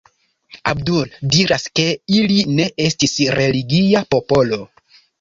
[0.71, 1.87] Abdul diras ke
[2.21, 4.65] ili ne estis religia popolo.